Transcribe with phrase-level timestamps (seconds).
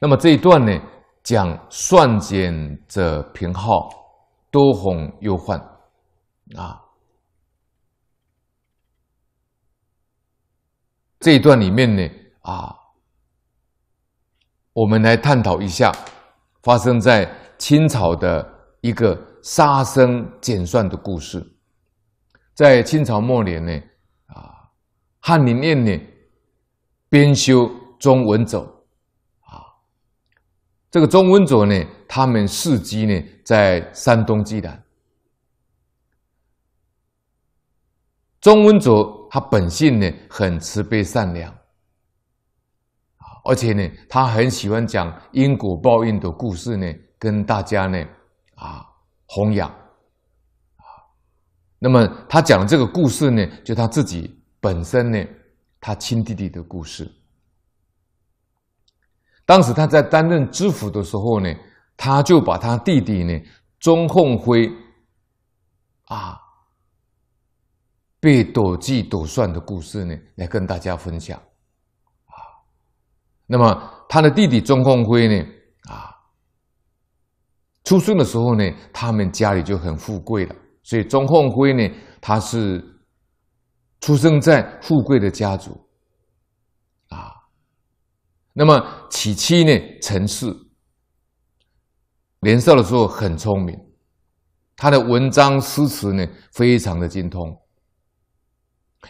[0.00, 0.72] 那么这一段呢，
[1.22, 2.52] 讲算减
[2.86, 3.88] 者贫好，
[4.50, 5.58] 多哄忧患
[6.56, 6.82] 啊。
[11.18, 12.08] 这一段里面呢，
[12.42, 12.72] 啊，
[14.74, 15.90] 我们来探讨一下
[16.62, 17.28] 发生在
[17.58, 18.46] 清朝的
[18.82, 21.42] 一个杀生减算的故事。
[22.54, 23.72] 在清朝末年呢，
[24.26, 24.70] 啊，
[25.20, 25.98] 翰林院呢
[27.08, 27.68] 编修
[27.98, 28.75] 钟文走，
[30.96, 31.74] 这个钟文走呢，
[32.08, 34.82] 他们事迹呢在山东济南。
[38.40, 39.28] 钟文走。
[39.28, 41.54] 他本性呢很慈悲善良，
[43.44, 48.02] 而且呢他很喜欢讲因果报应的故事呢，跟大家呢
[48.54, 48.86] 啊
[49.26, 50.86] 弘扬啊。
[51.78, 55.22] 那么他讲的这个故事呢，就他自己本身呢，
[55.78, 57.12] 他亲弟弟的故事。
[59.46, 61.48] 当时他在担任知府的时候呢，
[61.96, 63.32] 他就把他弟弟呢
[63.78, 64.70] 钟凤辉
[66.04, 66.42] 啊。
[68.18, 71.38] 被斗计斗算的故事呢，来跟大家分享
[72.24, 72.34] 啊。
[73.46, 75.46] 那么他的弟弟钟凤辉呢，
[75.88, 76.10] 啊，
[77.84, 81.88] 出生的时候呢，他们家里就很富贵了，所以钟凤辉呢，
[82.20, 82.84] 他是
[84.00, 85.78] 出生在富贵的家族。
[88.58, 90.46] 那么其妻呢，陈氏，
[92.40, 93.78] 年少的时候很聪明，
[94.74, 97.54] 他的文章诗词呢，非常的精通。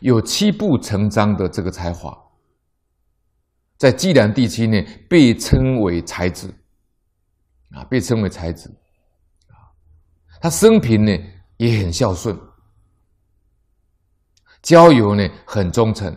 [0.00, 2.12] 有七步成章的这个才华，
[3.76, 6.52] 在济南地区呢，被称为才子，
[7.70, 8.68] 啊，被称为才子，
[9.46, 9.70] 啊，
[10.40, 11.16] 他生平呢
[11.58, 12.36] 也很孝顺，
[14.60, 16.12] 交友呢很忠诚，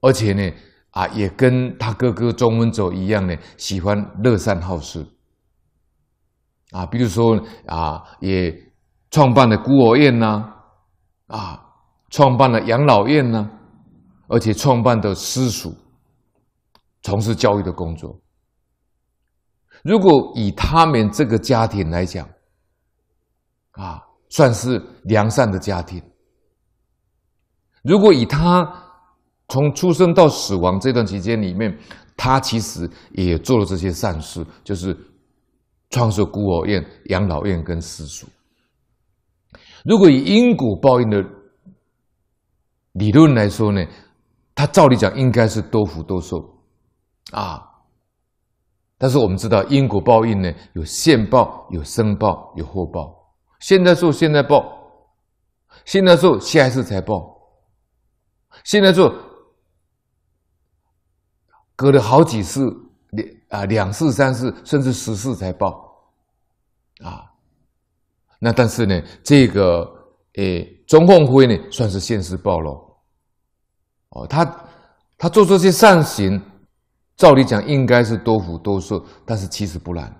[0.00, 0.52] 而且呢
[0.94, 5.06] 啊也跟他哥哥钟文走一样呢，喜欢乐善好施，
[6.72, 8.52] 啊，比如说啊，也
[9.10, 10.54] 创办了孤儿院呐，
[11.28, 11.60] 啊。
[12.10, 13.50] 创办了养老院呐，
[14.28, 15.74] 而且创办的私塾，
[17.02, 18.20] 从事教育的工作。
[19.82, 22.28] 如果以他们这个家庭来讲，
[23.72, 26.00] 啊，算是良善的家庭。
[27.82, 28.83] 如果以他
[29.48, 31.76] 从出生到死亡这段期间里面，
[32.16, 34.96] 他其实也做了这些善事，就是
[35.90, 38.26] 创设孤儿院、养老院跟私塾。
[39.84, 41.22] 如果以因果报应的
[42.92, 43.84] 理论来说呢，
[44.54, 46.38] 他照理讲应该是多福多寿，
[47.32, 47.62] 啊，
[48.96, 53.12] 但是我们知道因果报应呢，有现报、有生报、有后报。
[53.60, 54.62] 现在做现在报，
[55.84, 57.14] 现在做下一次才报，
[58.64, 59.12] 现在做
[61.76, 62.60] 隔了好几次
[63.10, 65.68] 两啊两次三次甚至十次才报，
[67.02, 67.24] 啊，
[68.38, 69.92] 那但是呢这个。
[70.36, 72.72] 诶，钟凤辉呢，算是现世报喽。
[74.08, 74.44] 哦，他
[75.16, 76.42] 他做这些善行，
[77.16, 80.12] 照理讲应该是多福多寿，但是其实不然。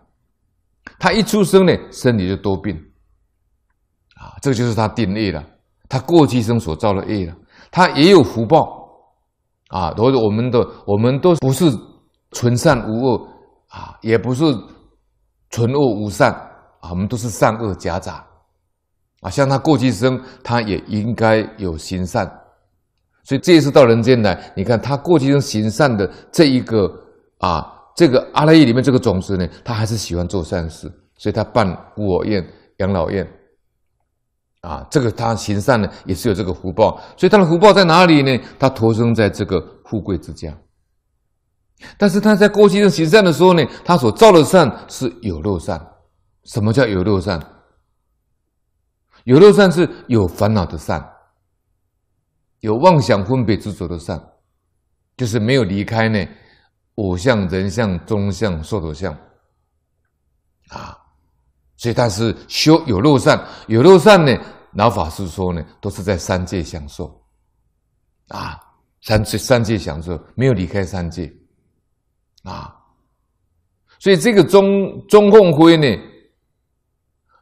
[1.00, 2.76] 他一出生呢，身体就多病，
[4.14, 5.44] 啊，这就是他定业了，
[5.88, 7.36] 他过去生所造的业了。
[7.72, 8.83] 他也有福报，
[9.68, 11.64] 啊，都我们的我们都不是
[12.30, 13.28] 纯善无恶，
[13.68, 14.44] 啊，也不是
[15.50, 16.32] 纯恶无善，
[16.80, 18.24] 啊，我们都是善恶夹杂。
[19.20, 22.30] 啊，像他过去生，他也应该有行善，
[23.22, 26.86] 所以这一次到人间来，你看他过去生行善的这一个
[27.38, 27.66] 啊，
[27.96, 32.46] 这个阿赖耶里面这个种子呢，他还是喜欢做善事，所以他办孤儿院、
[32.78, 33.26] 养老院，
[34.64, 38.42] 啊，这个他行善呢也是有这个福报，所以他的福报在哪里呢？
[38.58, 40.56] 他投生在这个富贵之家，
[41.98, 45.78] 但是他在过去生行善的时候呢，他所造的善是有漏善，
[46.44, 47.40] 什么叫有漏善？
[49.24, 51.02] 有漏善是有烦恼的善，
[52.60, 54.22] 有妄想分别执着的善，
[55.16, 56.26] 就是没有离开呢
[56.94, 59.12] 我相、人相、中相、寿陀相
[60.68, 60.96] 啊，
[61.76, 63.42] 所以他是修有漏善。
[63.66, 64.32] 有漏善呢，
[64.74, 67.20] 老法师说呢，都是在三界享受
[68.28, 68.58] 啊，
[69.02, 71.32] 三界三界享受，没有离开三界
[72.44, 72.74] 啊，
[73.98, 74.64] 所以这个钟
[75.08, 75.86] 钟凤辉呢，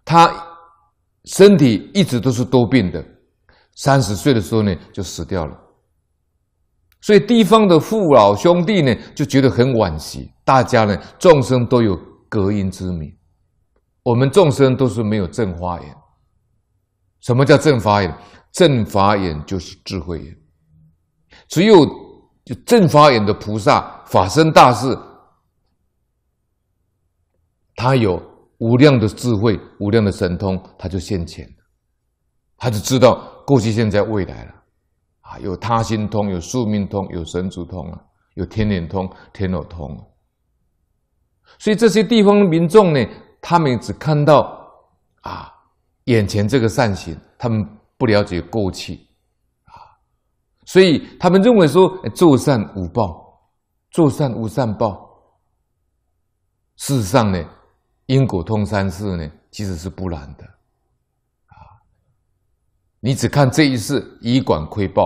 [0.04, 0.48] 他。
[1.26, 3.00] 身体一直都是多病的，
[3.76, 5.56] 三十岁的时候呢就死掉了，
[7.00, 10.32] 所以地方的父老兄弟呢就觉得很惋惜。
[10.44, 11.96] 大家呢众生都有
[12.28, 13.16] 隔阴之名，
[14.02, 15.96] 我们众生都是没有正法眼。
[17.22, 18.14] 什么叫正法眼？
[18.52, 20.36] 正法眼就是智慧眼，
[21.48, 21.86] 只有
[22.66, 24.94] 正法眼的菩萨法身大士
[27.74, 28.22] 他有
[28.58, 31.48] 无量的智慧、无量的神通，他就现前，
[32.58, 34.52] 他就知道过去、现在、未来了。
[35.22, 37.98] 啊，有他心通，有宿命通，有神足通啊，
[38.34, 39.88] 有天眼通、天耳通。
[41.58, 43.04] 所以这些地方的民众呢，
[43.40, 44.70] 他们只看到
[45.22, 45.51] 啊
[46.04, 47.66] 眼前这个善行，他们
[47.96, 48.94] 不了解过去
[49.64, 49.74] 啊，
[50.66, 53.20] 所以他们认为说做善无报。
[53.90, 55.06] 做善无善报，
[56.76, 57.44] 事实上呢，
[58.06, 61.54] 因果通三世呢，其实是不然的，啊，
[63.00, 65.04] 你只看这一世，以管窥报，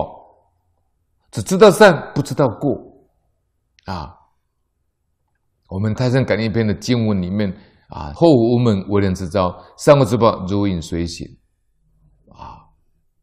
[1.31, 2.81] 只知道善，不知道过，
[3.87, 4.15] 啊，
[5.67, 7.53] 我们太上感应篇的经文里面
[7.87, 11.25] 啊，后无门为人之招，善恶之报如影随形，
[12.29, 12.67] 啊，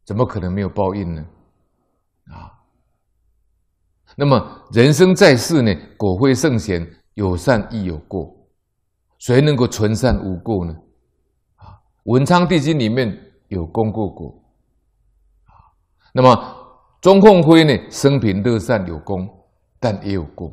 [0.03, 1.25] 怎么可能没有报应呢？
[2.31, 2.51] 啊。
[4.17, 8.33] 那么人生在世呢，果非圣贤，有善亦有过，
[9.19, 10.73] 谁能够纯善无过呢？
[11.57, 13.15] 啊，文昌帝君里面
[13.49, 14.41] 有功过果，
[15.43, 15.51] 啊，
[16.13, 16.55] 那么
[17.01, 19.29] 钟凤辉呢，生平乐善有功，
[19.79, 20.51] 但也有过，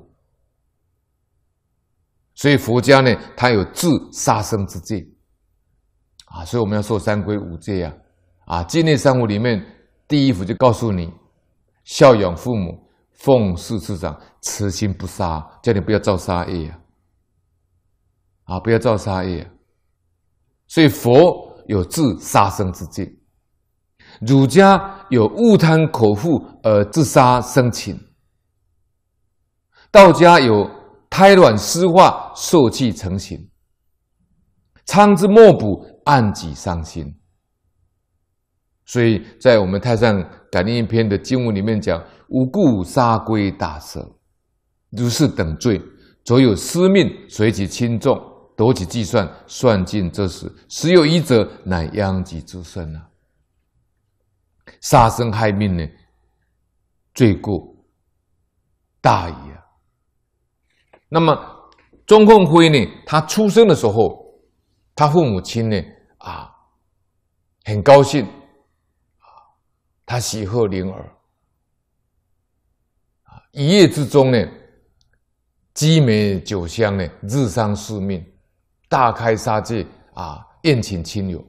[2.35, 5.07] 所以佛家呢，他有治杀生之戒，
[6.27, 7.95] 啊，所以我们要受三规五戒呀，
[8.47, 9.65] 啊，戒内三五里面
[10.07, 11.13] 第一幅就告诉你，
[11.85, 12.81] 孝养父母。
[13.15, 16.81] 奉事师长，慈心不杀，叫你不要造杀业啊！
[18.43, 19.51] 啊，不要造杀业啊！
[20.67, 23.09] 所以佛有治杀生之戒，
[24.21, 27.97] 儒家有勿贪口腹而自杀生情，
[29.93, 30.69] 道家有
[31.15, 33.39] 胎卵湿化受气成形，
[34.87, 37.15] 苍之莫卜暗己伤心。
[38.87, 40.19] 所以在我们太上
[40.51, 42.03] 感应篇的经文里面讲。
[42.35, 44.11] 无故杀归大蛇，
[44.89, 45.79] 如是等罪，
[46.25, 48.19] 则有司命随其轻重，
[48.57, 53.07] 夺其计算，算尽之时，十有一者，乃殃及自身啊！
[54.81, 55.87] 杀生害命呢，
[57.13, 57.77] 罪过
[59.03, 59.52] 大矣！
[61.15, 61.37] 那么
[62.07, 64.41] 钟凤辉呢，他出生的时候，
[64.95, 65.77] 他父母亲呢，
[66.17, 66.51] 啊，
[67.67, 69.29] 很高兴啊，
[70.07, 71.15] 他喜贺麟儿。
[73.51, 74.39] 一夜之中呢，
[75.75, 78.25] 鸡鸣酒香呢，日丧四命，
[78.89, 81.45] 大开杀戒啊，宴请亲友。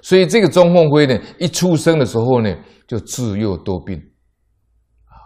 [0.00, 2.56] 所以这个钟凤辉呢，一出生的时候呢，
[2.86, 3.98] 就自幼多病
[5.06, 5.18] 啊。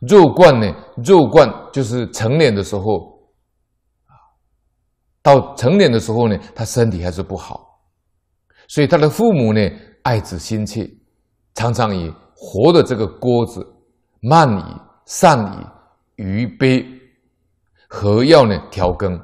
[0.00, 0.72] 肉冠呢，
[1.04, 2.82] 肉冠就是成年的时候
[4.06, 4.12] 啊，
[5.22, 7.80] 到成年的时候呢，他身体还是不好，
[8.68, 9.60] 所以他的父母呢，
[10.02, 10.88] 爱子心切，
[11.54, 12.12] 常常以。
[12.40, 13.66] 活的这个锅子，
[14.20, 14.62] 慢以
[15.06, 15.44] 善
[16.16, 16.86] 以余悲，
[17.88, 19.20] 何要呢调羹？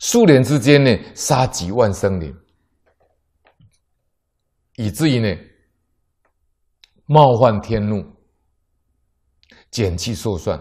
[0.00, 2.34] 数年之间呢，杀几万生灵，
[4.74, 5.40] 以至于呢
[7.06, 8.04] 冒犯天怒，
[9.70, 10.58] 减气受算，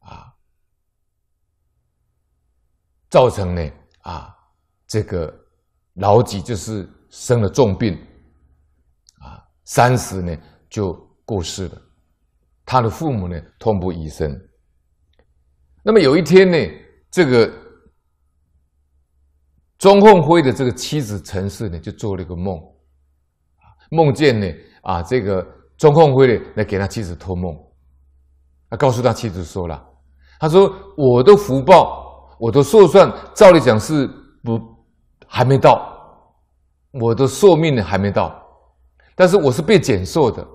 [0.00, 0.34] 啊，
[3.08, 3.70] 造成呢
[4.00, 4.34] 啊
[4.86, 5.32] 这个
[5.94, 7.94] 老几就是生了重病。
[9.18, 10.36] 啊三十呢
[10.68, 10.92] 就
[11.24, 11.82] 过世了，
[12.64, 14.36] 他的父母呢痛不欲生。
[15.82, 16.56] 那么有一天呢，
[17.10, 17.52] 这个
[19.78, 22.60] 钟凤辉的这个妻子陈氏呢就做了一个梦，
[23.90, 24.46] 梦见呢
[24.82, 27.56] 啊这个钟凤辉呢来给他妻子托梦，
[28.70, 29.84] 他告诉他妻子说了，
[30.38, 34.06] 他说我的福报，我的寿算，照理讲是
[34.42, 34.58] 不
[35.26, 35.78] 还没到，
[36.92, 38.34] 我的寿命呢还没到。
[39.16, 40.46] 但是我是被减寿的，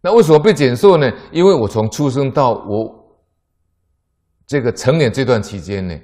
[0.00, 1.10] 那为什么被减寿呢？
[1.32, 3.18] 因为我从出生到我
[4.46, 5.98] 这个成年这段期间呢，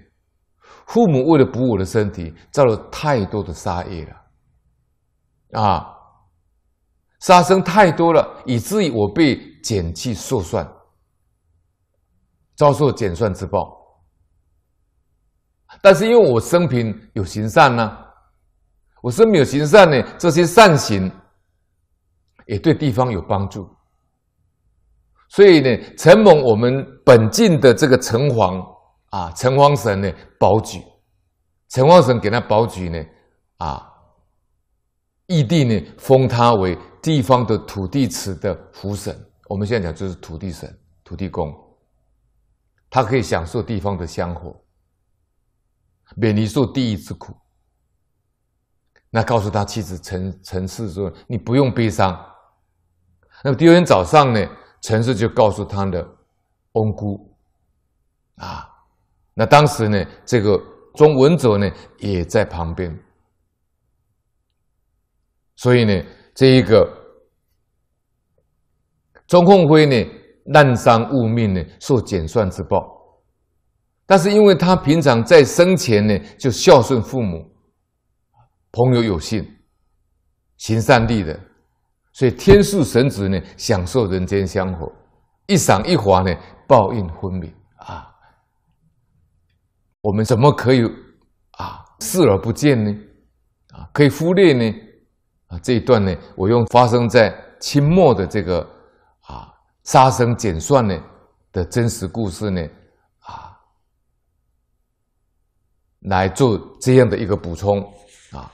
[0.86, 4.04] 父母为了补我的身体，造了太多的杀业
[5.52, 5.86] 了，啊，
[7.20, 10.66] 杀生太多了，以至于我被减去寿算，
[12.60, 13.58] 遭受减算之报。
[15.80, 17.96] 但是因为我生平有行善呢、
[19.02, 21.10] 我生平有行善呢，这些善行。
[22.46, 23.64] 也对地方有帮助，
[25.28, 28.60] 所以呢，承蒙我们本境的这个城隍
[29.10, 30.82] 啊，城隍神呢保举，
[31.68, 32.98] 城隍神给他保举呢，
[33.58, 33.86] 啊，
[35.28, 39.16] 义帝呢封他为地方的土地祠的福神，
[39.48, 40.68] 我们现在讲就是土地神、
[41.04, 41.46] 土地公，
[42.90, 44.60] 他可以享受地方的香火，
[46.16, 47.34] 免于受地狱之苦。
[49.08, 52.12] 那告诉他妻子陈陈氏说：“你不用悲伤。”
[53.42, 54.46] 那么第二天早上呢，
[54.82, 56.06] 陈氏就告诉他的
[56.72, 57.34] 翁姑，
[58.36, 58.68] 啊，
[59.34, 60.60] 那当时呢，这个
[60.94, 62.96] 钟文哲呢也在旁边，
[65.56, 66.04] 所以呢，
[66.34, 66.88] 这一个
[69.26, 72.78] 钟凤辉呢，滥觴误命呢，受减算之报。
[74.06, 77.48] 但是因为他平常在生前呢，就孝顺父母，
[78.72, 79.46] 朋友有信，
[80.56, 81.38] 行善利的，
[82.12, 84.90] 所以天赐神子呢，享受人间香火，
[85.46, 86.34] 一赏一罚呢，
[86.66, 88.08] 报应分明啊。
[90.00, 90.82] 我们怎么可以
[91.52, 92.90] 啊视而不见呢？
[93.72, 94.74] 啊，可以忽略呢？
[95.46, 98.68] 啊，这一段呢，我用发生在清末的这个
[99.84, 100.98] 杀生减算呢
[101.52, 102.60] 的真实故事呢
[103.20, 103.56] 啊
[106.00, 107.80] 来做这样的一个补充
[108.32, 108.50] 啊。